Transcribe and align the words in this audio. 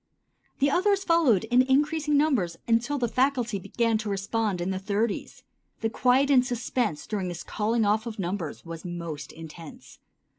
Then 0.59 0.71
others 0.71 1.03
followed 1.03 1.43
in 1.43 1.61
increasing 1.61 2.17
numbers 2.17 2.57
until 2.67 2.97
the 2.97 3.07
faculty 3.07 3.59
began 3.59 3.99
to 3.99 4.09
respond 4.09 4.59
in 4.59 4.71
the 4.71 4.79
thirties. 4.79 5.43
The 5.81 5.91
quiet 5.91 6.31
and 6.31 6.43
suspense 6.43 7.05
during 7.05 7.27
this 7.27 7.43
calling 7.43 7.85
off 7.85 8.07
of 8.07 8.17
numbers 8.17 8.65
was 8.65 8.83
most 8.83 9.31
intense. 9.31 9.99